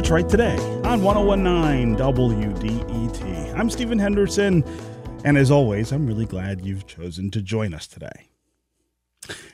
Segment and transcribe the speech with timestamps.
[0.00, 3.58] Detroit Today on 1019 WDET.
[3.58, 4.62] I'm Stephen Henderson,
[5.24, 8.28] and as always, I'm really glad you've chosen to join us today.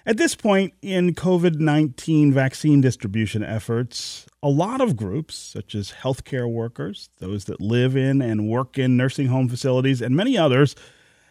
[0.04, 5.93] At this point in COVID 19 vaccine distribution efforts, a lot of groups, such as
[6.03, 10.76] healthcare workers, those that live in and work in nursing home facilities, and many others,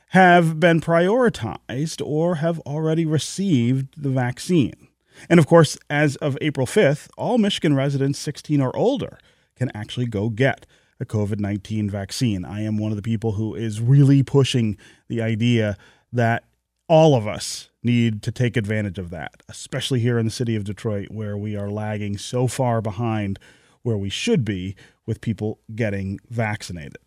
[0.08, 4.88] have been prioritized or have already received the vaccine.
[5.30, 9.18] And of course, as of April 5th, all Michigan residents 16 or older
[9.56, 10.66] can actually go get
[11.00, 12.46] a COVID 19 vaccine.
[12.46, 14.78] I am one of the people who is really pushing
[15.08, 15.78] the idea
[16.12, 16.44] that
[16.88, 20.64] all of us need to take advantage of that, especially here in the city of
[20.64, 23.40] Detroit, where we are lagging so far behind
[23.82, 24.76] where we should be
[25.06, 26.98] with people getting vaccinated.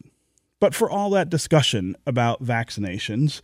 [0.60, 3.40] But for all that discussion about vaccinations,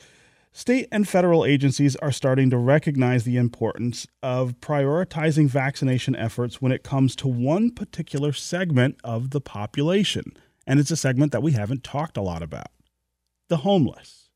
[0.55, 6.72] State and federal agencies are starting to recognize the importance of prioritizing vaccination efforts when
[6.72, 10.36] it comes to one particular segment of the population.
[10.67, 12.69] And it's a segment that we haven't talked a lot about
[13.48, 14.28] the homeless.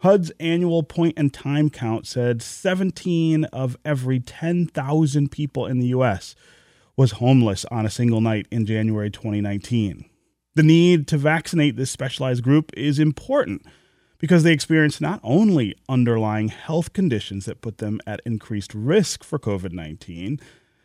[0.00, 6.36] HUD's annual point in time count said 17 of every 10,000 people in the U.S.
[6.96, 10.04] was homeless on a single night in January 2019.
[10.54, 13.66] The need to vaccinate this specialized group is important
[14.18, 19.38] because they experience not only underlying health conditions that put them at increased risk for
[19.38, 20.40] COVID 19,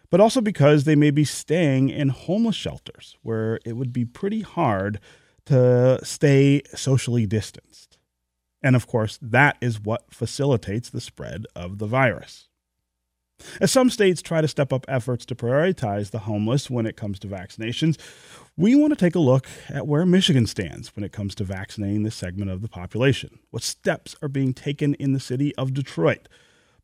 [0.09, 4.41] but also because they may be staying in homeless shelters where it would be pretty
[4.41, 4.99] hard
[5.45, 7.97] to stay socially distanced.
[8.61, 12.47] And of course, that is what facilitates the spread of the virus.
[13.61, 17.19] As some states try to step up efforts to prioritize the homeless when it comes
[17.19, 17.97] to vaccinations,
[18.55, 22.03] we want to take a look at where Michigan stands when it comes to vaccinating
[22.03, 23.39] this segment of the population.
[23.49, 26.27] What steps are being taken in the city of Detroit,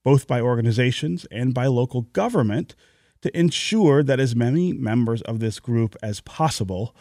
[0.03, 2.75] both by organizations and by local government,
[3.21, 6.95] to ensure that as many members of this group as possible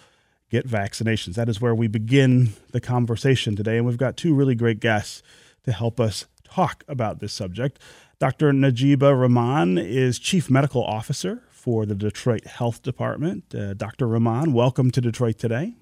[0.50, 1.34] get vaccinations.
[1.34, 3.76] That is where we begin the conversation today.
[3.76, 5.22] And we've got two really great guests
[5.64, 7.78] to help us talk about this subject.
[8.20, 8.50] Dr.
[8.50, 13.54] Najibah Rehman is Chief Medical Officer for the Detroit Health Department.
[13.54, 14.08] Uh, Dr.
[14.08, 15.74] Rehman, welcome to Detroit today.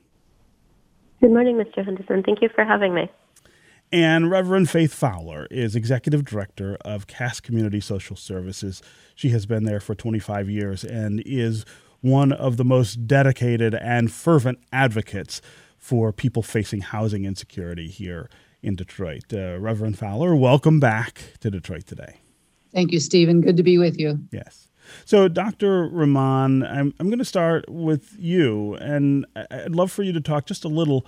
[1.22, 1.82] Good morning, Mr.
[1.82, 2.22] Henderson.
[2.22, 3.08] Thank you for having me.
[3.90, 8.82] And Reverend Faith Fowler is Executive Director of Cass Community Social Services.
[9.14, 11.64] She has been there for 25 years and is
[12.02, 15.40] one of the most dedicated and fervent advocates
[15.78, 18.28] for people facing housing insecurity here
[18.62, 19.32] in Detroit.
[19.32, 22.16] Uh, Reverend Fowler, welcome back to Detroit today.
[22.76, 23.40] Thank you, Stephen.
[23.40, 24.20] Good to be with you.
[24.30, 24.68] Yes.
[25.06, 25.88] So, Dr.
[25.88, 30.44] Rehman, I'm, I'm going to start with you, and I'd love for you to talk
[30.44, 31.06] just a little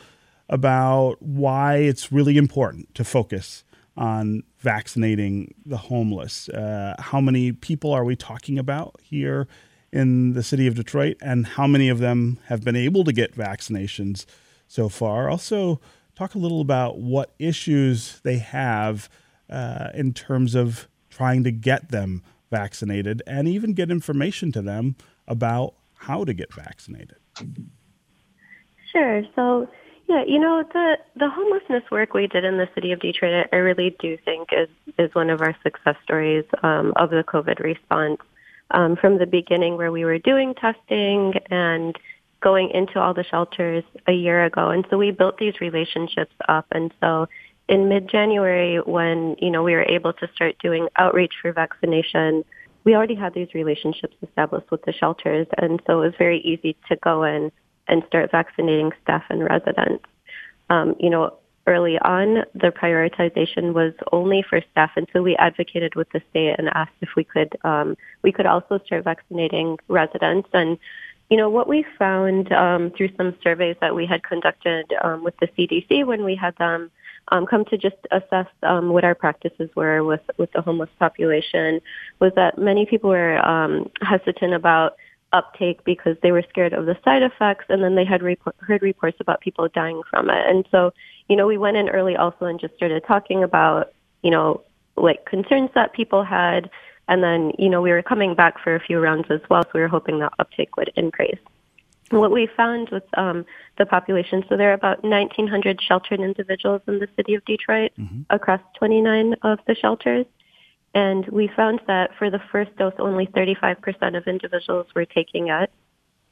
[0.49, 3.65] about why it's really important to focus
[3.99, 6.49] on vaccinating the homeless.
[6.49, 9.47] Uh, how many people are we talking about here
[9.93, 13.37] in the city of Detroit, and how many of them have been able to get
[13.37, 14.25] vaccinations
[14.69, 15.29] so far?
[15.29, 15.83] Also,
[16.17, 19.11] talk a little about what issues they have
[19.51, 24.95] uh, in terms of trying to get them vaccinated and even get information to them
[25.27, 27.17] about how to get vaccinated.
[28.93, 29.23] Sure.
[29.35, 29.69] So,
[30.09, 33.57] yeah, you know, the the homelessness work we did in the city of Detroit, I
[33.57, 34.69] really do think is
[34.99, 38.19] is one of our success stories um, of the COVID response.
[38.71, 41.97] Um, from the beginning, where we were doing testing and
[42.43, 46.67] going into all the shelters a year ago, and so we built these relationships up,
[46.71, 47.27] and so
[47.69, 52.45] in mid-January when, you know, we were able to start doing outreach for vaccination,
[52.85, 55.47] we already had these relationships established with the shelters.
[55.59, 57.53] And so it was very easy to go in
[57.87, 60.05] and start vaccinating staff and residents.
[60.71, 65.95] Um, you know, early on, the prioritization was only for staff, and so we advocated
[65.95, 70.49] with the state and asked if we could um, we could also start vaccinating residents.
[70.53, 70.79] And
[71.31, 75.35] you know what we found um, through some surveys that we had conducted um, with
[75.41, 76.91] the CDC when we had them
[77.31, 81.81] um, come to just assess um, what our practices were with with the homeless population
[82.21, 84.97] was that many people were um, hesitant about
[85.33, 88.83] uptake because they were scared of the side effects, and then they had report, heard
[88.83, 90.47] reports about people dying from it.
[90.49, 90.93] And so,
[91.29, 93.93] you know, we went in early also and just started talking about,
[94.23, 94.63] you know,
[94.97, 96.71] like concerns that people had.
[97.09, 99.71] And then, you know, we were coming back for a few rounds as well, so
[99.75, 101.39] we were hoping that uptake would increase.
[102.11, 103.45] What we found with um,
[103.77, 108.23] the population, so there are about 1,900 sheltered individuals in the city of Detroit mm-hmm.
[108.31, 110.27] across 29 of the shelters.
[110.95, 115.71] And we found that for the first dose, only 35% of individuals were taking it.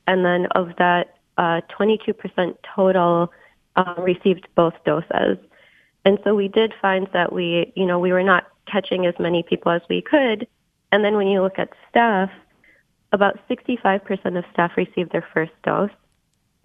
[0.07, 3.33] And then of that, uh, 22% total
[3.77, 5.37] uh, received both doses.
[6.05, 9.43] And so we did find that we, you know, we were not catching as many
[9.43, 10.47] people as we could.
[10.93, 12.31] And then when you look at staff,
[13.17, 15.91] about 65% of staff received their first dose,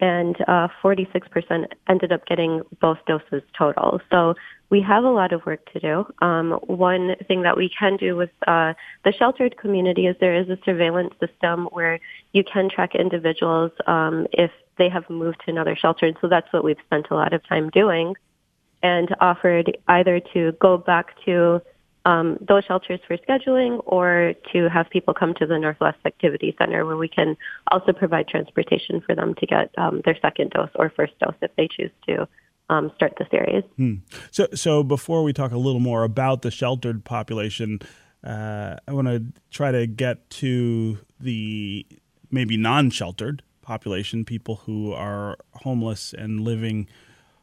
[0.00, 4.00] and uh, 46% ended up getting both doses total.
[4.10, 4.34] So
[4.68, 6.06] we have a lot of work to do.
[6.20, 10.48] Um, one thing that we can do with uh, the sheltered community is there is
[10.48, 12.00] a surveillance system where
[12.32, 16.06] you can track individuals um, if they have moved to another shelter.
[16.06, 18.14] And so that's what we've spent a lot of time doing
[18.82, 21.62] and offered either to go back to
[22.04, 26.84] um, those shelters for scheduling or to have people come to the Northwest Activity Center
[26.84, 27.36] where we can
[27.70, 31.50] also provide transportation for them to get um, their second dose or first dose if
[31.56, 32.28] they choose to
[32.70, 33.64] um, start the series.
[33.76, 33.94] Hmm.
[34.30, 37.80] So, so before we talk a little more about the sheltered population,
[38.24, 41.86] uh, I want to try to get to the
[42.30, 46.88] maybe non-sheltered population, people who are homeless and living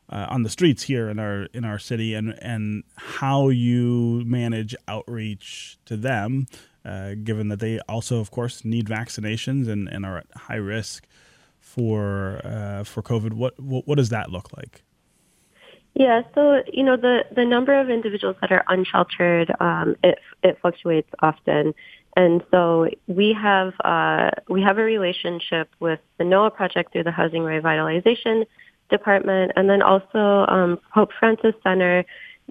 [0.10, 4.76] uh, on the streets here in our in our city, and and how you manage
[4.88, 6.48] outreach to them,
[6.86, 11.08] uh, given that they also, of course, need vaccinations and, and are at high risk
[11.60, 13.34] for uh, for COVID.
[13.34, 14.84] What, what what does that look like?
[15.94, 20.58] Yeah, so you know the the number of individuals that are unsheltered um, it it
[20.62, 21.74] fluctuates often,
[22.16, 27.12] and so we have uh, we have a relationship with the NOAH project through the
[27.12, 28.46] Housing Revitalization
[28.90, 32.06] department, and then also um, Pope Francis Center.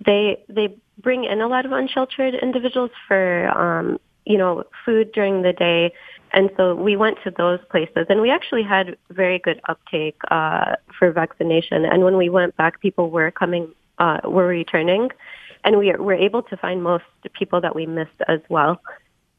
[0.05, 5.43] They they bring in a lot of unsheltered individuals for um, you know food during
[5.43, 5.93] the day,
[6.33, 10.77] and so we went to those places, and we actually had very good uptake uh,
[10.99, 11.85] for vaccination.
[11.85, 15.11] And when we went back, people were coming, uh, were returning,
[15.65, 18.81] and we were able to find most people that we missed as well.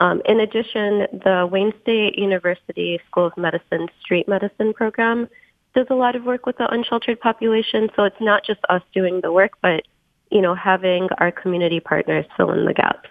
[0.02, 5.28] Um, in addition, the Wayne State University School of Medicine Street Medicine program
[5.76, 7.90] does a lot of work with the unsheltered population.
[7.96, 9.84] So it's not just us doing the work, but
[10.32, 13.10] you know, having our community partners fill in the gaps.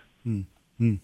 [0.78, 0.94] Hmm.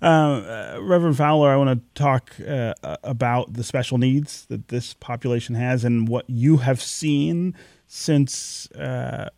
[0.00, 5.56] Uh, Reverend Fowler, I want to talk uh, about the special needs that this population
[5.56, 7.56] has and what you have seen
[7.88, 9.30] since uh,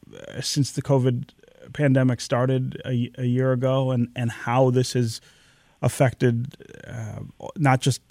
[0.43, 1.31] since the COVID
[1.73, 5.21] pandemic started a, a, year ago, and, and how this has
[5.81, 6.55] affected
[6.87, 7.21] uh,
[7.56, 8.03] not just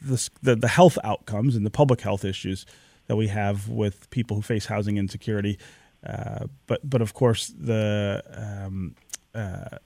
[0.00, 2.64] the, the, the health outcomes and the public health issues,
[3.06, 5.58] that we have with people who face housing insecurity.
[6.06, 8.94] Uh, but but of course the, um,
[9.34, 9.78] uh,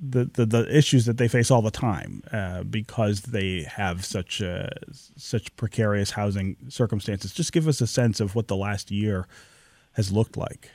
[0.00, 4.40] the, the the issues that they face all the time uh, because they have such
[4.40, 7.32] uh, such precarious housing circumstances.
[7.32, 9.26] Just give us a sense of what the last year
[9.92, 10.70] has looked like.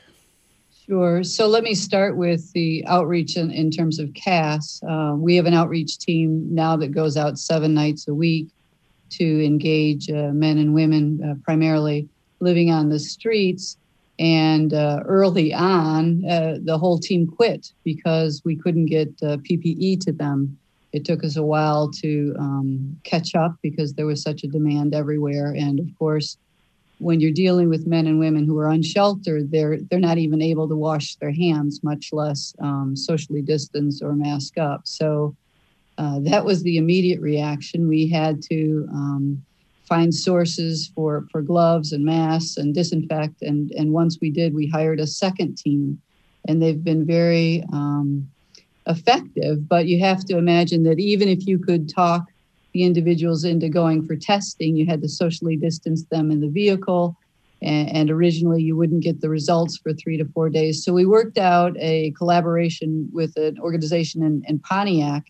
[0.86, 1.24] Sure.
[1.24, 4.84] So let me start with the outreach in, in terms of Cass.
[4.84, 8.50] Uh, we have an outreach team now that goes out seven nights a week
[9.18, 12.08] to engage uh, men and women, uh, primarily
[12.40, 13.78] living on the streets.
[14.20, 20.58] And uh, early on, the whole team quit because we couldn't get PPE to them.
[20.92, 24.94] It took us a while to um, catch up because there was such a demand
[24.94, 25.56] everywhere.
[25.58, 26.38] And of course,
[27.00, 30.68] when you're dealing with men and women who are unsheltered, they're they're not even able
[30.70, 34.82] to wash their hands, much less um, socially distance or mask up.
[34.86, 35.36] So
[35.98, 37.88] uh, that was the immediate reaction.
[37.88, 39.44] We had to um,
[39.88, 43.42] find sources for, for gloves and masks and disinfect.
[43.42, 46.02] And, and once we did, we hired a second team,
[46.48, 48.28] and they've been very um,
[48.88, 49.68] effective.
[49.68, 52.24] But you have to imagine that even if you could talk
[52.74, 57.16] the individuals into going for testing, you had to socially distance them in the vehicle.
[57.62, 60.84] And, originally, you wouldn't get the results for three to four days.
[60.84, 65.24] So, we worked out a collaboration with an organization in, in Pontiac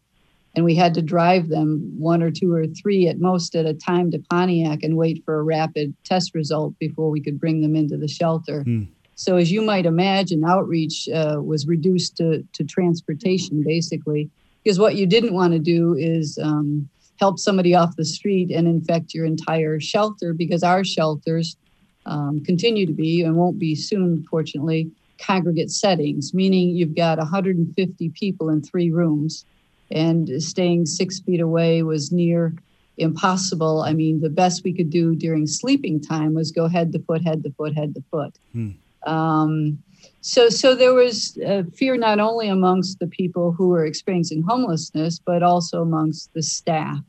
[0.56, 3.74] and we had to drive them one or two or three at most at a
[3.74, 7.76] time to Pontiac and wait for a rapid test result before we could bring them
[7.76, 8.64] into the shelter.
[8.64, 8.88] Mm.
[9.16, 14.30] So, as you might imagine, outreach uh, was reduced to, to transportation basically,
[14.64, 18.68] because what you didn't want to do is um, help somebody off the street and
[18.68, 21.58] infect your entire shelter, because our shelters
[22.06, 28.10] um, continue to be and won't be soon, fortunately, congregate settings, meaning you've got 150
[28.10, 29.46] people in three rooms
[29.94, 32.54] and staying six feet away was near
[32.98, 33.82] impossible.
[33.82, 37.24] I mean, the best we could do during sleeping time was go head to foot,
[37.24, 38.38] head to foot, head to foot.
[38.52, 38.70] Hmm.
[39.06, 39.80] Um,
[40.22, 45.20] so, so there was uh, fear not only amongst the people who were experiencing homelessness,
[45.20, 47.00] but also amongst the staff.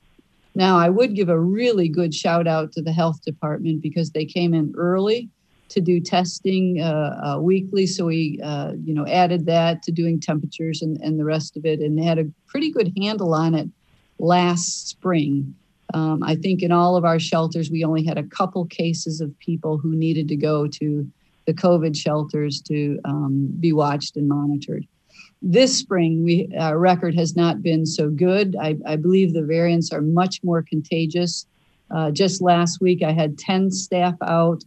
[0.55, 4.25] Now, I would give a really good shout out to the health department because they
[4.25, 5.29] came in early
[5.69, 7.87] to do testing uh, uh, weekly.
[7.87, 11.65] So we, uh, you know, added that to doing temperatures and, and the rest of
[11.65, 13.69] it, and had a pretty good handle on it
[14.19, 15.55] last spring.
[15.93, 19.39] Um, I think in all of our shelters, we only had a couple cases of
[19.39, 21.11] people who needed to go to
[21.47, 24.87] the COVID shelters to um, be watched and monitored.
[25.43, 28.57] this spring, we our record has not been so good.
[28.61, 31.47] I, I believe the variants are much more contagious.
[31.91, 34.65] Uh, just last week, I had 10 staff out,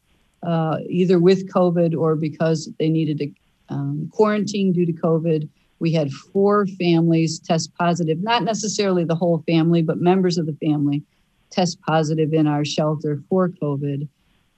[0.48, 3.30] uh, either with COVID or because they needed to
[3.70, 5.50] um, quarantine due to COVID.
[5.80, 10.56] We had four families test positive, not necessarily the whole family, but members of the
[10.66, 11.04] family
[11.52, 14.08] test positive in our shelter for COVID.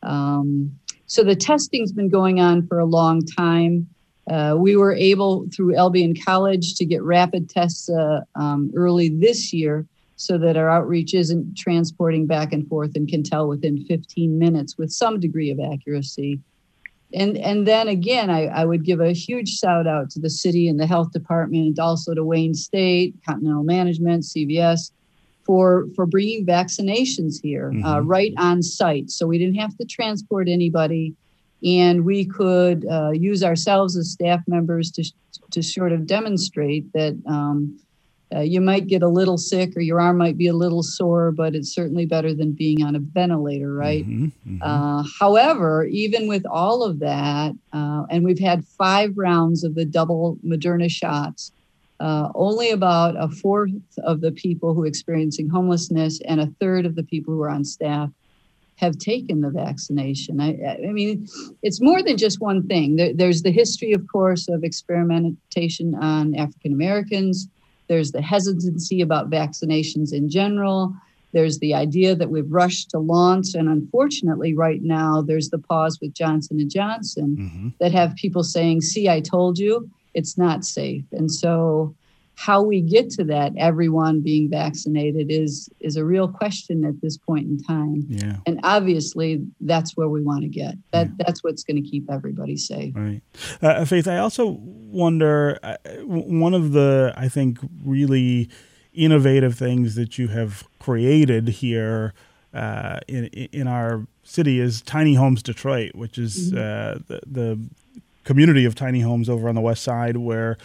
[0.03, 0.77] Um,
[1.08, 3.88] so the testing's been going on for a long time.
[4.29, 9.51] Uh, we were able through Albion College to get rapid tests uh, um, early this
[9.51, 9.88] year
[10.20, 14.78] so that our outreach isn't transporting back and forth and can tell within 15 minutes
[14.78, 16.42] with some degree of accuracy.
[17.14, 20.68] And, and then again, I, I would give a huge shout out to the city
[20.68, 24.92] and the health department, and also to Wayne State, Continental Management, CVS,
[25.46, 27.86] for for bringing vaccinations here uh, mm-hmm.
[27.86, 29.10] uh, right on site.
[29.10, 31.16] So we didn't have to transport anybody,
[31.64, 35.04] and we could uh, use ourselves as staff members to
[35.52, 37.18] to sort of demonstrate that.
[37.26, 37.80] Um,
[38.36, 41.32] uh, you might get a little sick or your arm might be a little sore,
[41.32, 44.08] but it's certainly better than being on a ventilator, right?
[44.08, 44.62] Mm-hmm, mm-hmm.
[44.62, 49.86] Uh, however, even with all of that, uh, and we've had five rounds of the
[49.86, 51.52] double Moderna shots,
[52.00, 53.72] uh, only about a fourth
[54.04, 57.50] of the people who are experiencing homelessness and a third of the people who are
[57.50, 58.10] on staff
[58.76, 60.40] have taken the vaccination.
[60.40, 61.28] I, I mean,
[61.64, 62.96] it's more than just one thing.
[62.96, 67.50] There, there's the history, of course, of experimentation on African Americans.
[67.89, 70.93] There's the hesitancy about vaccinations in general.
[71.34, 76.00] There's the idea that we've rushed to launch, and unfortunately, right now, there's the pause
[76.01, 77.67] with Johnson and Johnson mm-hmm.
[77.79, 81.05] that have people saying, "See, I told you." it's not safe.
[81.12, 81.96] And so
[82.39, 87.17] how we get to that everyone being vaccinated is is a real question at this
[87.17, 88.38] point in time yeah.
[88.46, 91.13] and obviously that's where we want to get that yeah.
[91.17, 93.22] that's what's going to keep everybody safe right
[93.62, 98.50] uh, faith i also wonder uh, one of the i think really
[98.93, 102.13] innovative things that you have created here
[102.53, 106.58] uh, in in our city is tiny homes detroit which is mm-hmm.
[106.58, 107.60] Uh, the, the
[108.24, 110.58] community of tiny homes over on the west side where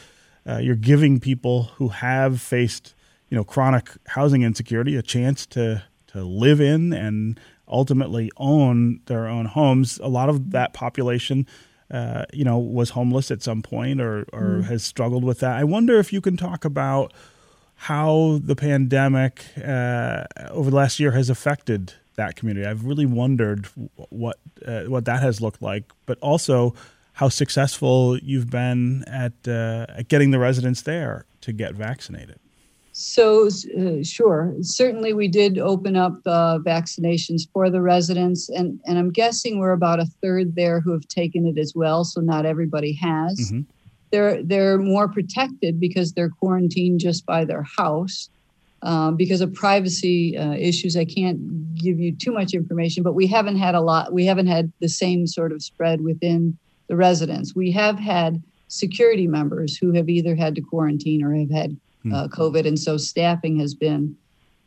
[0.49, 2.95] uh, you're giving people who have faced
[3.29, 9.27] you know chronic housing insecurity a chance to to live in and ultimately own their
[9.27, 9.99] own homes.
[10.03, 11.47] A lot of that population
[11.91, 14.65] uh, you know was homeless at some point or or mm.
[14.65, 15.57] has struggled with that.
[15.57, 17.13] I wonder if you can talk about
[17.75, 22.67] how the pandemic uh, over the last year has affected that community.
[22.67, 23.67] I've really wondered
[24.11, 26.75] what uh, what that has looked like but also
[27.15, 32.39] how successful you've been at, uh, at getting the residents there to get vaccinated.
[32.93, 34.55] So, uh, sure.
[34.61, 39.73] Certainly, we did open up uh, vaccinations for the residents, and, and I'm guessing we're
[39.73, 42.05] about a third there who have taken it as well.
[42.05, 43.41] So, not everybody has.
[43.41, 43.61] Mm-hmm.
[44.13, 48.29] They're, they're more protected because they're quarantined just by their house.
[48.83, 53.27] Um, because of privacy uh, issues, I can't give you too much information, but we
[53.27, 56.57] haven't had a lot, we haven't had the same sort of spread within
[56.95, 57.57] the residents.
[57.57, 62.15] We have had security members who have either had to quarantine or have had hmm.
[62.15, 64.17] uh, COVID, and so staffing has been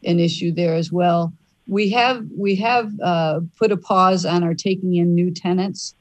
[0.03, 1.33] an issue there as well.
[1.67, 5.95] We have we have uh, put a pause on our taking in new tenants.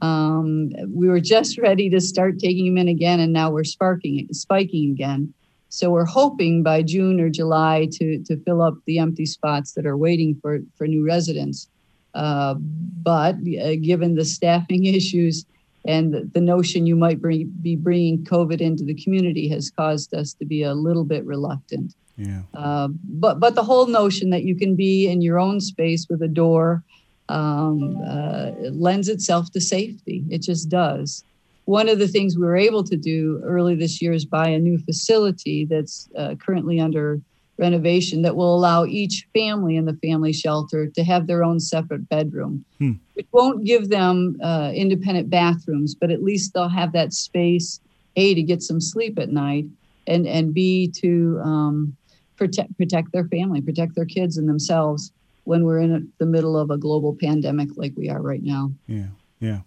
[0.00, 4.28] Um, we were just ready to start taking them in again, and now we're sparking
[4.32, 5.32] spiking again.
[5.68, 9.84] So we're hoping by June or July to to fill up the empty spots that
[9.84, 11.68] are waiting for for new residents.
[12.14, 15.44] Uh, but uh, given the staffing issues
[15.86, 20.34] and the, notion you might bring, be bringing COVID into the community has caused us
[20.34, 21.94] to be a little bit reluctant.
[22.16, 22.42] Yeah.
[22.54, 26.22] Uh, but but the whole notion that you can be in your own space with
[26.22, 26.82] a door
[27.28, 30.24] um, uh, lends itself to safety.
[30.30, 31.24] It just does.
[31.66, 34.58] One of the things we were able to do early this year is buy a
[34.58, 37.20] new facility that's uh, currently under
[37.58, 42.08] renovation that will allow each family in the family shelter to have their own separate
[42.08, 42.64] bedroom.
[42.78, 42.92] Hmm.
[43.14, 47.80] It won't give them uh, independent bathrooms, but at least they'll have that space,
[48.16, 49.64] A, to get some sleep at night,
[50.06, 51.96] and, and B, to um,
[52.36, 55.12] protect, protect their family, protect their kids and themselves
[55.44, 58.70] when we're in the middle of a global pandemic like we are right now.
[58.86, 59.06] Yeah.
[59.38, 59.60] Yeah.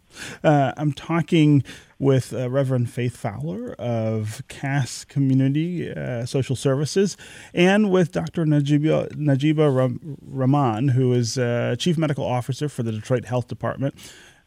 [0.44, 1.64] Uh, I'm talking
[2.00, 7.16] with uh, Reverend Faith Fowler of Cass Community uh, Social Services
[7.54, 8.46] and with Dr.
[8.46, 13.94] Najibah, Najibah Rehman, who is uh, Chief Medical Officer for the Detroit Health Department.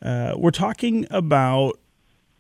[0.01, 1.79] Uh, we're talking about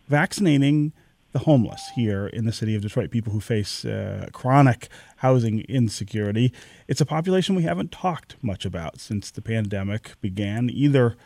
[0.08, 0.92] vaccinating
[1.30, 6.52] the homeless here in the city of Detroit, people who face uh, chronic housing insecurity.
[6.88, 11.16] It's a population we haven't talked much about since the pandemic began, either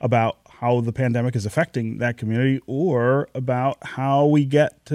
[0.00, 4.94] about how the pandemic is affecting that community or about how we get to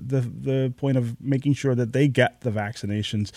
[0.00, 3.30] the the point of making sure that they get the vaccinations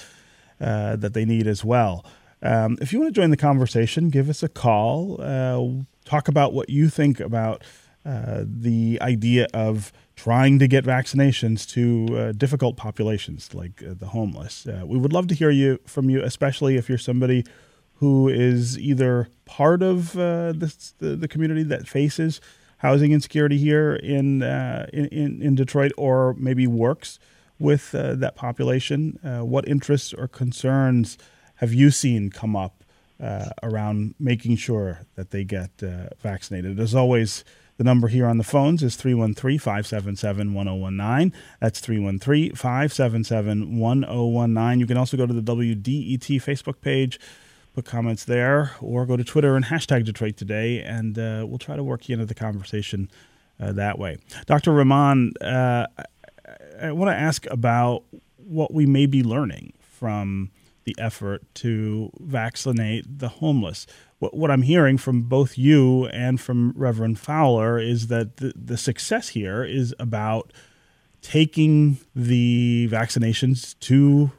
[0.62, 2.06] uh, that they need as well.
[2.42, 5.20] Um, if you want to join the conversation, give us a call.
[5.20, 7.64] Uh, talk about what you think about
[8.06, 14.08] uh, the idea of trying to get vaccinations to uh, difficult populations like uh, the
[14.08, 14.66] homeless.
[14.66, 17.44] Uh, we would love to hear you from you, especially if you're somebody
[18.00, 22.42] who is either part of uh, this, the, the community that faces
[22.80, 27.18] housing insecurity here in, uh, in, in Detroit, or maybe works
[27.58, 29.18] with uh, that population.
[29.24, 31.18] what interests or concerns
[31.56, 32.84] have you seen come up
[33.64, 35.72] around making sure that they get
[36.22, 36.80] vaccinated?
[36.80, 37.44] As always,
[37.78, 41.34] the number here on the phones is 313 577 1019.
[41.60, 44.80] That's 313 577 1019.
[44.80, 47.20] You can also go to the WDET Facebook page,
[47.78, 51.76] put comments there, or go to Twitter and hashtag Detroit Today, and uh, we'll try
[51.76, 53.10] to work you into the conversation
[53.60, 54.18] uh, that way.
[54.48, 54.72] Dr.
[54.72, 55.86] Rehman, uh,
[56.82, 58.04] I, I want to ask about
[58.38, 60.50] what we may be learning from
[60.86, 63.86] the effort to vaccinate the homeless
[64.20, 68.78] what, what I'm hearing from both you and from Reverend Fowler is that the, the
[68.78, 70.52] success here is about
[71.22, 74.32] taking the vaccinations to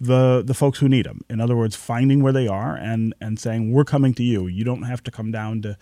[0.00, 1.22] the the folks who need them.
[1.28, 4.46] In other words, finding where they are and and saying we're coming to you.
[4.46, 5.76] You don't have to come down to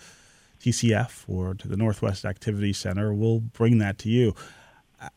[0.60, 3.12] TCF or to the Northwest Activity Center.
[3.14, 4.34] We'll bring that to you.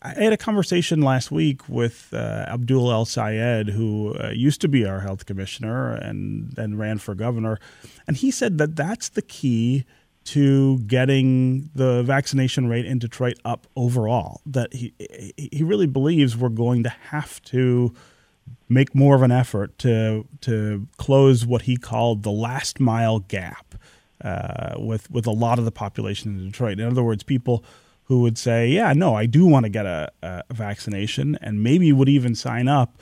[0.01, 4.67] I had a conversation last week with uh, Abdul El Sayed, who uh, used to
[4.67, 7.60] be our health commissioner and then ran for governor.
[8.05, 9.86] And he said that that's the key
[10.25, 14.41] to getting the vaccination rate in Detroit up overall.
[14.46, 14.93] That he,
[15.38, 17.93] he really believes we're going to have to
[18.68, 23.75] make more of an effort to, to close what he called the last mile gap
[24.24, 26.80] uh, with, with a lot of the population in Detroit.
[26.80, 27.63] In other words, people
[28.04, 31.93] who would say, "Yeah, no, I do want to get a, a vaccination," and maybe
[31.93, 33.00] would even sign up,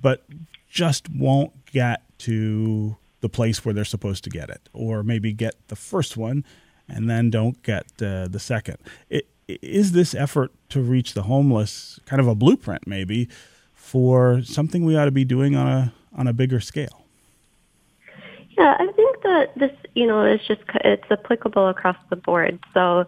[0.00, 0.24] but
[0.68, 5.54] just won't get to the place where they're supposed to get it, or maybe get
[5.68, 6.44] the first one
[6.90, 8.76] and then don't get uh, the second.
[9.08, 13.28] It, is this effort to reach the homeless kind of a blueprint, maybe,
[13.80, 17.04] for something we ought to be doing on a on a bigger scale?
[18.56, 22.60] Yeah, I think that this, you know, is just it's applicable across the board.
[22.74, 23.06] So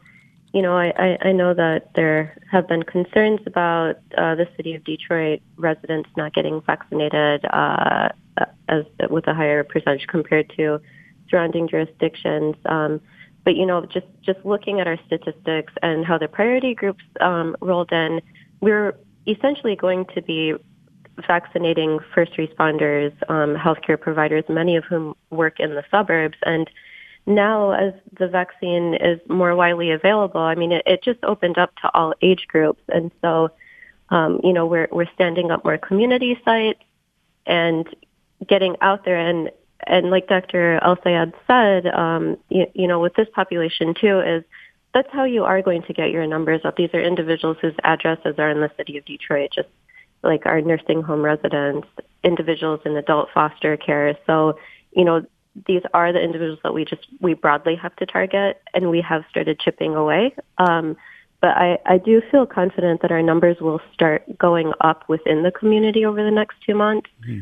[0.52, 4.84] you know, I, I know that there have been concerns about uh, the city of
[4.84, 8.08] Detroit residents not getting vaccinated uh,
[8.68, 10.78] as with a higher percentage compared to
[11.30, 12.56] surrounding jurisdictions.
[12.66, 13.00] Um,
[13.44, 17.56] but you know, just just looking at our statistics and how the priority groups um,
[17.60, 18.20] rolled in,
[18.60, 18.94] we're
[19.26, 20.54] essentially going to be
[21.26, 26.70] vaccinating first responders, um, healthcare providers, many of whom work in the suburbs, and
[27.26, 31.74] now as the vaccine is more widely available, I mean, it, it just opened up
[31.82, 32.82] to all age groups.
[32.88, 33.50] And so,
[34.08, 36.82] um, you know, we're, we're standing up more community sites
[37.46, 37.88] and
[38.46, 39.18] getting out there.
[39.18, 39.50] And,
[39.86, 40.80] and like Dr.
[40.82, 44.44] El Sayed said, um, you, you know, with this population too is
[44.94, 46.76] that's how you are going to get your numbers up.
[46.76, 49.68] These are individuals whose addresses are in the city of Detroit, just
[50.22, 51.88] like our nursing home residents,
[52.22, 54.16] individuals in adult foster care.
[54.26, 54.58] So,
[54.92, 55.24] you know,
[55.66, 59.24] these are the individuals that we just we broadly have to target, and we have
[59.30, 60.34] started chipping away.
[60.58, 60.96] Um,
[61.40, 65.50] but I, I do feel confident that our numbers will start going up within the
[65.50, 67.10] community over the next two months.
[67.22, 67.40] Mm-hmm.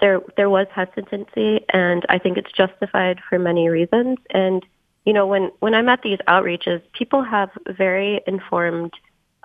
[0.00, 4.18] There there was hesitancy, and I think it's justified for many reasons.
[4.30, 4.64] And
[5.04, 8.92] you know, when when I'm at these outreaches, people have very informed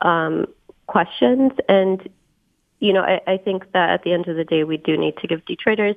[0.01, 0.45] um,
[0.87, 2.07] questions, and
[2.79, 5.17] you know, I, I think that at the end of the day, we do need
[5.17, 5.95] to give Detroiters.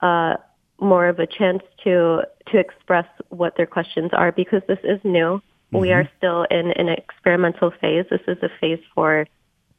[0.00, 0.36] Uh,
[0.80, 5.40] more of a chance to to express what their questions are because this is new.
[5.40, 5.78] Mm-hmm.
[5.78, 8.04] We are still in an experimental phase.
[8.10, 9.26] This is a phase for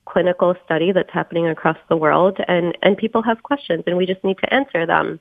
[0.06, 4.24] clinical study that's happening across the world and, and people have questions and we just
[4.24, 5.20] need to answer them.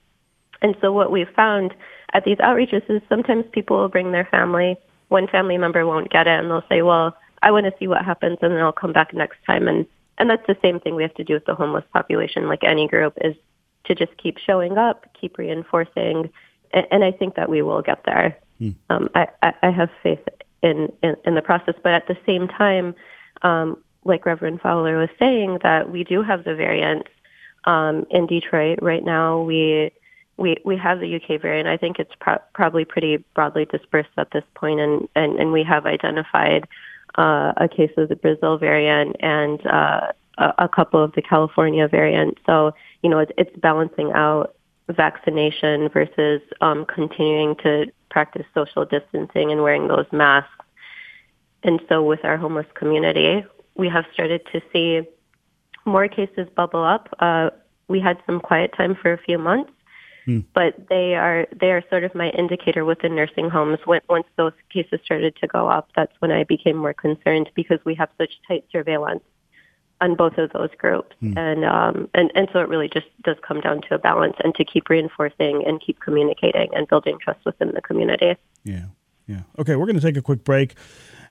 [0.63, 1.75] And so what we've found
[2.15, 4.77] at these outreaches is sometimes people will bring their family.
[5.09, 8.05] One family member won't get it and they'll say, well, I want to see what
[8.05, 9.69] happens and then I'll come back next time.
[9.69, 9.85] And,
[10.17, 12.89] and that's the same thing we have to do with the homeless population, like any
[12.89, 13.35] group, is
[13.85, 16.31] to just keep showing up, keep reinforcing,
[16.73, 18.39] and, and I think that we will get there.
[18.59, 18.71] Hmm.
[18.89, 20.27] Um, I, I, I have faith
[20.63, 22.95] in, in, in the process, but at the same time,
[23.43, 27.11] um, like Reverend Fowler was saying, that we do have the variants
[27.65, 29.41] um, in Detroit right now.
[29.41, 29.91] We
[30.37, 31.69] we we have the UK variant.
[31.69, 35.63] I think it's pro- probably pretty broadly dispersed at this point, and and, and we
[35.65, 36.67] have identified
[37.17, 41.87] uh, a case of the Brazil variant and uh, a, a couple of the California
[41.89, 42.41] variants.
[42.47, 44.57] So you know, it's, it's balancing out
[44.89, 50.51] vaccination versus um, continuing to practice social distancing and wearing those masks.
[51.63, 53.45] And so with our homeless community,
[53.77, 55.03] we have started to see
[55.87, 57.09] more cases bubble up.
[57.19, 57.51] Uh,
[57.89, 59.73] we had some quiet time for a few months,
[60.25, 60.41] hmm.
[60.55, 63.79] but they are they are sort of my indicator within nursing homes.
[63.85, 67.79] When, once those cases started to go up, that's when I became more concerned because
[67.85, 69.23] we have such tight surveillance
[70.01, 71.37] on both of those groups, hmm.
[71.39, 74.55] and um, and and so it really just does come down to a balance and
[74.57, 78.37] to keep reinforcing and keep communicating and building trust within the community.
[78.65, 78.87] Yeah,
[79.27, 79.41] yeah.
[79.59, 80.75] Okay, we're going to take a quick break,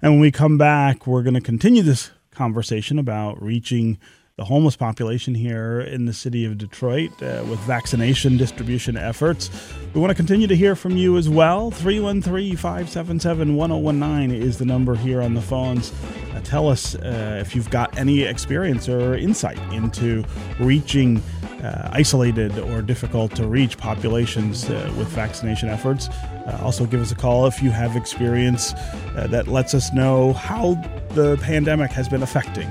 [0.02, 3.98] and when we come back, we're going to continue this conversation about reaching
[4.38, 9.52] the homeless population here in the city of Detroit uh, with vaccination distribution efforts.
[9.94, 11.70] We want to continue to hear from you as well.
[11.70, 15.94] 313 577 1019 is the number here on the phones.
[16.34, 20.24] Uh, tell us uh, if you've got any experience or insight into
[20.60, 21.22] reaching
[21.62, 26.10] uh, isolated or difficult to reach populations uh, with vaccination efforts.
[26.10, 28.74] Uh, also, give us a call if you have experience
[29.14, 30.74] that lets us know how
[31.10, 32.68] the pandemic has been affecting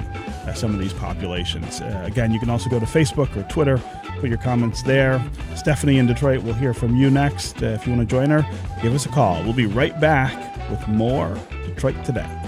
[0.47, 1.81] uh, some of these populations.
[1.81, 3.79] Uh, again, you can also go to Facebook or Twitter,
[4.21, 5.23] put your comments there.
[5.55, 7.63] Stephanie in Detroit will hear from you next.
[7.63, 8.47] Uh, if you want to join her,
[8.83, 9.43] give us a call.
[9.45, 12.42] We'll be right back with more Detroit Today.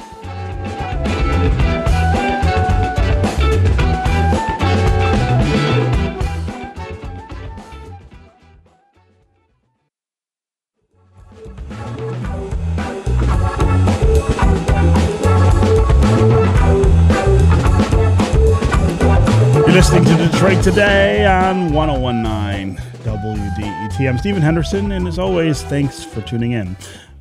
[20.65, 24.09] Today on 1019 WDET.
[24.09, 26.75] I'm Stephen Henderson, and as always, thanks for tuning in.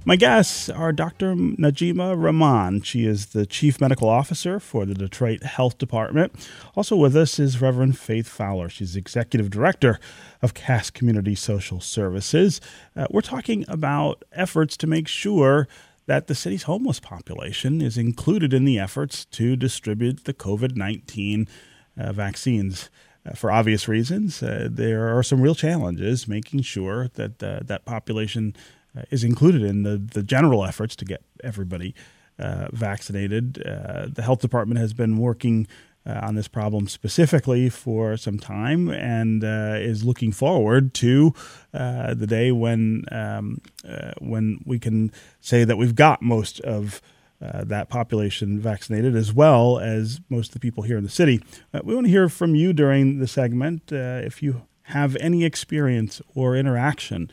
[0.06, 1.36] My guests are Dr.
[1.36, 2.86] Najibah Rehman.
[2.86, 6.34] She is the Chief Medical Officer for the Detroit Health Department.
[6.78, 8.70] Also with us is Reverend Faith Fowler.
[8.70, 10.00] She's Executive Director
[10.42, 12.62] of Cass Community Social Services.
[12.96, 15.68] Uh, we're talking about efforts to make sure
[16.06, 21.46] that the city's homeless population is included in the efforts to distribute the COVID 19
[21.98, 22.90] uh, vaccines.
[23.26, 28.56] Uh, for obvious reasons, uh, there are some real challenges making sure that that population
[29.10, 31.96] is included in the, the general efforts to get everybody
[32.38, 33.54] vaccinated.
[33.54, 35.68] the health department has been working
[36.06, 41.34] uh, on this problem specifically for some time and uh, is looking forward to
[41.74, 43.62] uh, the day when um,
[44.20, 47.02] when we can say that we've got most of
[47.44, 51.44] uh, that population vaccinated, as well as most of the people here in the city.
[51.74, 55.44] Uh, we want to hear from you during the segment uh, if you have any
[55.44, 57.30] experience or interaction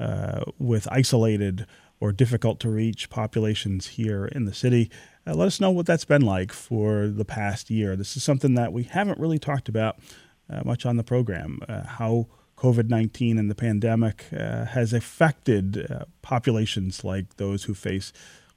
[0.00, 1.64] uh, with isolated
[2.00, 4.90] or difficult to reach populations here in the city.
[5.24, 7.94] Uh, let us know what that's been like for the past year.
[7.94, 9.96] This is something that we haven't really talked about
[10.64, 12.26] much on the program how
[12.58, 18.12] COVID 19 and the pandemic has affected populations like those who face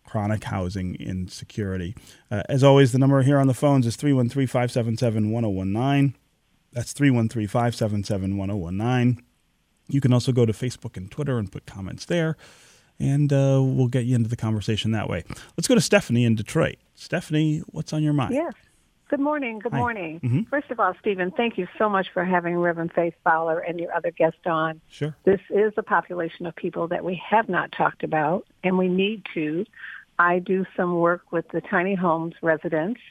[0.05, 1.95] chronic housing insecurity.
[2.31, 6.15] Uh, as always, the number here on the phones is 313 577 1019.
[6.71, 9.23] That's 313 577 1019.
[9.87, 12.37] You can also go to Facebook and Twitter and put comments there,
[12.99, 15.23] and uh, we'll get you into the conversation that way.
[15.57, 16.77] Let's go to Stephanie in Detroit.
[16.95, 18.33] Stephanie, what's on your mind?
[18.33, 18.53] Yes.
[19.07, 19.59] Good morning.
[19.59, 19.77] Good Hi.
[19.77, 20.19] morning.
[20.19, 20.41] Mm-hmm.
[20.49, 23.93] First of all, Stephen, thank you so much for having Reverend Faith Fowler and your
[23.93, 24.81] other guest on.
[24.89, 25.15] Sure.
[25.25, 29.23] This is a population of people that we have not talked about, and we need
[29.35, 29.65] to.
[30.17, 33.01] I do some work with the tiny homes residents,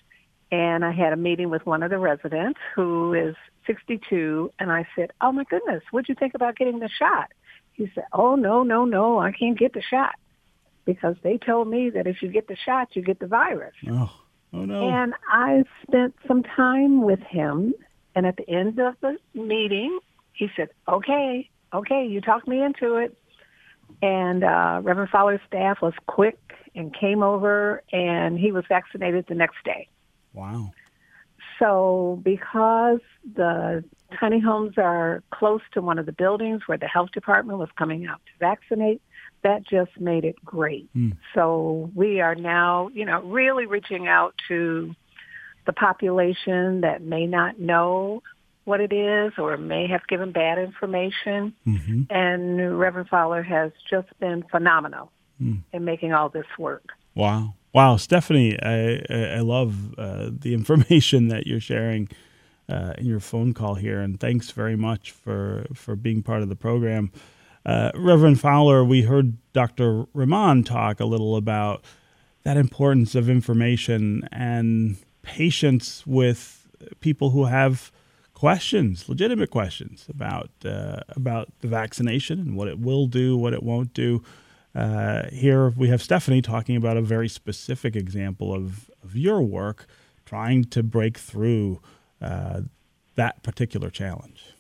[0.51, 3.35] and I had a meeting with one of the residents who is
[3.67, 7.33] 62, and I said, "Oh my goodness, what'd you think about getting the shot?"
[7.73, 10.14] He said, "Oh no, no, no, I can't get the shot
[10.85, 14.11] because they told me that if you get the shot, you get the virus." Oh,
[14.53, 14.88] oh no!
[14.88, 17.75] And I spent some time with him,
[18.14, 19.99] and at the end of the meeting,
[20.33, 23.17] he said, "Okay, okay, you talked me into it."
[24.03, 26.38] And uh, Reverend Fowler's staff was quick
[26.75, 29.89] and came over, and he was vaccinated the next day.
[30.33, 30.73] Wow.
[31.59, 33.01] So, because
[33.35, 33.85] the
[34.19, 38.07] tiny homes are close to one of the buildings where the health department was coming
[38.07, 39.01] out to vaccinate,
[39.43, 40.93] that just made it great.
[40.95, 41.17] Mm.
[41.35, 44.95] So, we are now, you know, really reaching out to
[45.67, 48.23] the population that may not know
[48.65, 51.55] what it is or may have given bad information.
[51.67, 52.03] Mm-hmm.
[52.11, 55.61] And Reverend Fowler has just been phenomenal mm.
[55.73, 56.90] in making all this work.
[57.14, 57.55] Wow.
[57.73, 62.09] Wow, Stephanie, I, I love uh, the information that you're sharing
[62.68, 66.49] uh, in your phone call here, and thanks very much for, for being part of
[66.49, 67.11] the program.
[67.66, 70.05] Uh, Reverend Fowler, we heard Dr.
[70.14, 71.85] Rehman talk a little about
[72.44, 76.68] that importance of information and patience with
[77.01, 77.90] people who have
[78.35, 83.62] questions, legitimate questions about uh, about the vaccination and what it will do, what it
[83.62, 84.23] won't do.
[84.75, 89.87] Uh, here we have Stephanie talking about a very specific example of, of your work
[90.25, 91.81] trying to break through
[92.21, 92.63] uh,
[93.15, 94.55] that particular challenge.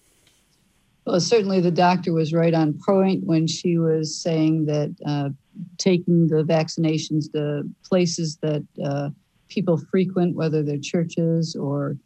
[1.06, 5.30] Well, certainly the doctor was right on point when she was saying that uh,
[5.76, 9.10] taking the vaccinations to places that uh,
[9.48, 11.96] people frequent, whether they're churches or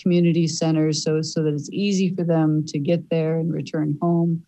[0.00, 4.44] community centers, so so that it's easy for them to get there and return home.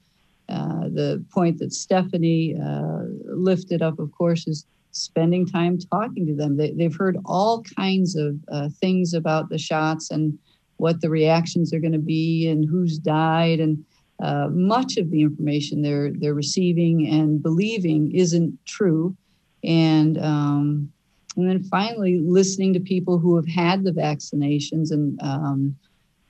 [0.48, 6.34] Uh, the point that Stephanie uh, lifted up, of course, is spending time talking to
[6.34, 6.56] them.
[6.56, 10.38] They, have heard all kinds of uh, things about the shots and
[10.78, 13.84] what the reactions are going to be and who's died and
[14.20, 19.16] uh, much of the information they're they're receiving and believing isn't true,
[19.62, 20.92] and um,
[21.36, 25.76] and then finally listening to people who have had the vaccinations and um,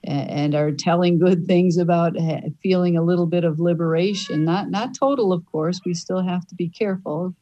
[0.08, 2.16] and are telling good things about
[2.62, 4.44] feeling a little bit of liberation.
[4.44, 5.80] Not not total, of course.
[5.84, 7.34] We still have to be careful,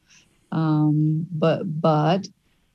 [0.51, 2.27] um, but but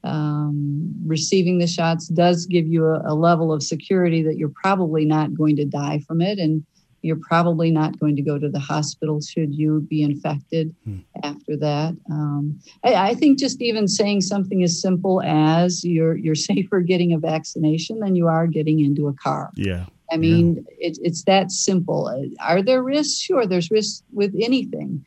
[0.04, 5.04] um, receiving the shots does give you a, a, level of security that you're probably
[5.04, 6.64] not going to die from it, and
[7.02, 10.98] you're probably not going to go to the hospital should you be infected hmm.
[11.22, 11.96] after that.
[12.10, 17.12] Um, I, I, think just even saying something as simple as you're you're safer getting
[17.12, 19.50] a vaccination than you are getting into a car.
[19.56, 19.86] Yeah.
[20.10, 20.88] I mean, yeah.
[20.88, 22.30] it, it's that simple.
[22.40, 23.18] Are there risks?
[23.18, 25.04] Sure, there's risks with anything,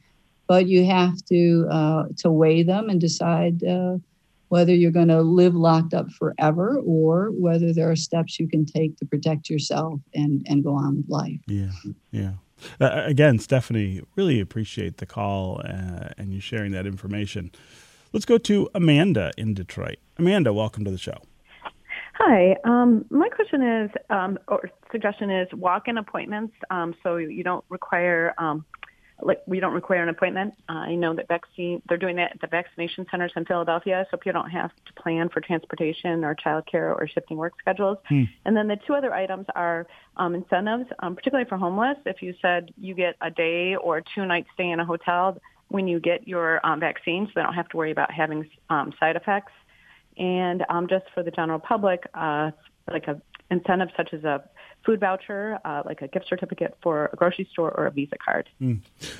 [0.47, 3.63] but you have to uh, to weigh them and decide.
[3.63, 3.97] Uh,
[4.49, 8.65] whether you're going to live locked up forever or whether there are steps you can
[8.65, 11.39] take to protect yourself and, and go on with life.
[11.47, 11.71] Yeah,
[12.12, 12.31] yeah.
[12.79, 17.51] Uh, again, Stephanie, really appreciate the call uh, and you sharing that information.
[18.13, 19.97] Let's go to Amanda in Detroit.
[20.17, 21.17] Amanda, welcome to the show.
[22.13, 22.55] Hi.
[22.63, 26.53] Um, my question is, um, or suggestion is, walk-in appointments.
[26.69, 28.65] Um, so you don't require um,
[29.21, 30.54] like we don't require an appointment.
[30.67, 34.17] Uh, I know that vaccine they're doing that at the vaccination centers in Philadelphia, so
[34.17, 37.97] people don't have to plan for transportation or childcare or shifting work schedules.
[38.08, 38.23] Hmm.
[38.43, 41.97] And then the two other items are um, incentives, um, particularly for homeless.
[42.06, 45.38] If you said you get a day or two nights stay in a hotel
[45.69, 48.93] when you get your um, vaccine, so they don't have to worry about having um,
[48.99, 49.54] side effects.
[50.17, 52.51] And um, just for the general public, uh,
[52.89, 54.43] like a incentive such as a
[54.85, 58.47] food voucher, uh, like a gift certificate for a grocery store or a Visa card.
[58.61, 58.79] Mm.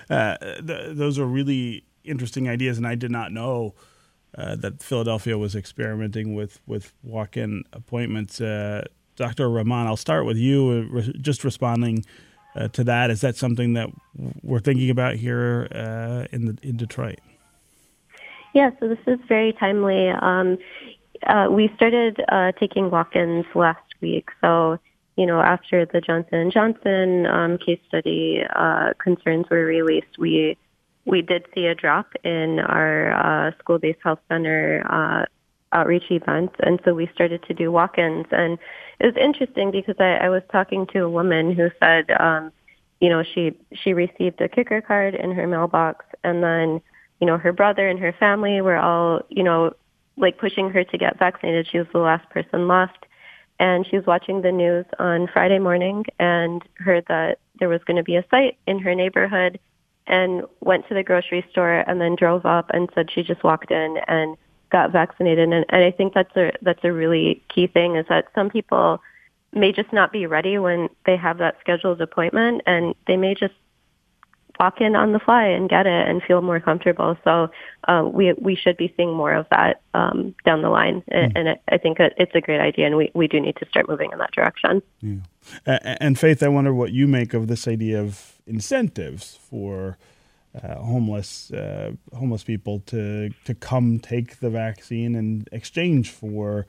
[0.10, 3.74] Uh, th- those are really interesting ideas, and I did not know
[4.38, 8.40] uh, that Philadelphia was experimenting with with walk-in appointments.
[8.40, 9.48] Uh, Dr.
[9.48, 10.70] Rehman, I'll start with you.
[10.70, 12.06] Uh, re- just responding
[12.56, 13.90] uh, to that, is that something that
[14.44, 15.64] we're thinking about here
[16.32, 17.20] in the, in Detroit?
[18.54, 20.10] Yeah, so this is very timely.
[20.10, 20.58] Um,
[21.52, 22.22] we started
[22.60, 24.80] taking walk-ins last week, so
[25.16, 30.58] you know, after the Johnson and Johnson um, case study uh, concerns were released, we
[31.06, 35.26] we did see a drop in our uh, school-based health center uh,
[35.72, 38.26] outreach events, and so we started to do walk-ins.
[38.32, 38.58] And
[39.00, 42.52] it was interesting because I, I was talking to a woman who said, um,
[43.00, 46.82] you know, she she received a kicker card in her mailbox, and then
[47.22, 49.74] you know her brother and her family were all you know
[50.18, 51.68] like pushing her to get vaccinated.
[51.72, 53.06] She was the last person left
[53.60, 57.98] and she was watching the news on Friday morning and heard that there was going
[57.98, 59.60] to be a site in her neighborhood
[60.08, 63.72] and went to the grocery store and then drove up and said she just walked
[63.72, 64.38] in and
[64.72, 65.50] got vaccinated.
[65.50, 69.02] And, and I think that's a that's a really key thing is that some people
[69.54, 73.54] may just not be ready when they have that scheduled appointment and they may just
[74.60, 77.18] walk in on the fly and get it and feel more comfortable.
[77.24, 77.50] So
[77.88, 81.40] uh, we we should be seeing more of that um, down the line, and, mm.
[81.40, 83.88] and it, I think it's a great idea, and we, we do need to start
[83.88, 84.82] moving in that direction.
[85.02, 85.80] Yeah.
[86.00, 89.98] and Faith, I wonder what you make of this idea of incentives for.
[90.64, 96.66] Uh, homeless uh, homeless people to to come take the vaccine in exchange for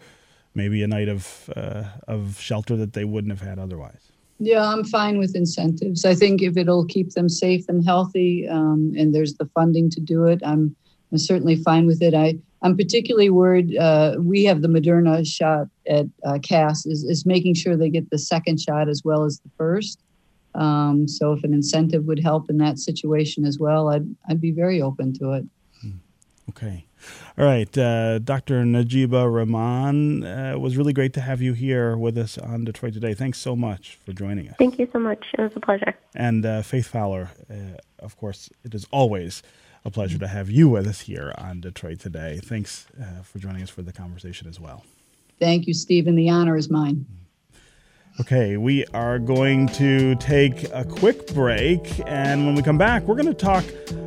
[0.57, 4.11] maybe a night of uh, of shelter that they wouldn't have had otherwise.
[4.39, 6.05] Yeah, I'm fine with incentives.
[6.05, 10.01] I think if it'll keep them safe and healthy, um, and there's the funding to
[10.01, 10.77] do it, I'm,
[11.11, 12.15] I'm certainly fine with it.
[12.15, 13.77] I, I'm particularly worried.
[13.77, 18.19] Uh, we have the Moderna shot at uh, is, is making sure they get the
[18.19, 20.03] second shot as well as the first.
[20.55, 24.53] Um, so if an incentive would help in that situation as well, I'd I'd be
[24.53, 25.45] very open to it.
[25.83, 25.91] Hmm.
[26.49, 26.86] Okay.
[27.39, 28.65] All right, uh, Dr.
[28.65, 33.13] Najibah Rehman, uh, was really great to have you here with us on Detroit Today.
[33.13, 34.57] Thanks so much for joining us.
[34.59, 35.25] Thank you so much.
[35.35, 35.95] It was a pleasure.
[36.15, 39.43] And uh, Faith Fowler, uh, of course, it is always
[39.85, 42.41] a pleasure to have you with us here on Detroit Today.
[42.43, 44.85] Thanks uh, for joining us for the conversation as well.
[45.39, 46.17] Thank you, Stephen.
[46.17, 47.05] The honor is mine.
[48.19, 52.01] Okay, we are going to take a quick break.
[52.07, 53.63] And when we come back, we're going to talk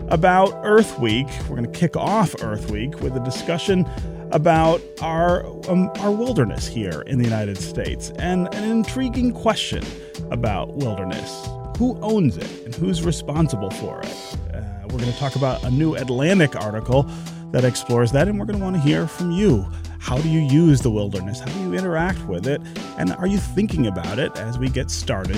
[0.07, 1.27] about Earth Week.
[1.41, 3.87] We're going to kick off Earth Week with a discussion
[4.31, 9.83] about our, um, our wilderness here in the United States and an intriguing question
[10.31, 11.47] about wilderness.
[11.77, 14.37] Who owns it and who's responsible for it?
[14.55, 17.03] Uh, we're going to talk about a new Atlantic article
[17.51, 19.67] that explores that, and we're going to want to hear from you.
[19.99, 21.41] How do you use the wilderness?
[21.41, 22.61] How do you interact with it?
[22.97, 25.37] And are you thinking about it as we get started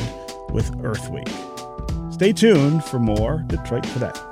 [0.50, 1.28] with Earth Week?
[2.12, 4.31] Stay tuned for more Detroit Today.